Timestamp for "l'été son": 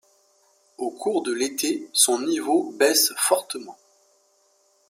1.31-2.21